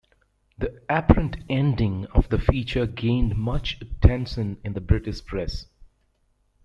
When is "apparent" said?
0.89-1.37